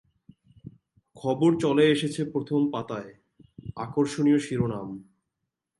খবর 1.15 1.51
চলে 1.59 1.83
এসেছে 1.87 2.21
প্রথম 2.25 2.61
পাতায় 2.71 3.11
আকর্ষণীয় 3.75 4.39
শিরোনাম। 4.39 4.89